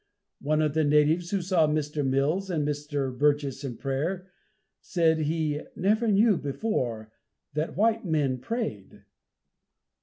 One 0.41 0.63
of 0.63 0.73
the 0.73 0.83
natives 0.83 1.29
who 1.29 1.43
saw 1.43 1.67
Mr. 1.67 2.03
Mills 2.03 2.49
and 2.49 2.67
Mr. 2.67 3.15
Burgess 3.15 3.63
in 3.63 3.77
prayer, 3.77 4.31
said 4.81 5.19
he 5.19 5.61
"never 5.75 6.07
knew 6.07 6.37
before 6.37 7.11
that 7.53 7.77
white 7.77 8.03
men 8.03 8.39
prayed!" 8.39 9.03